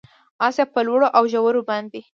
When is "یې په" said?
0.61-0.79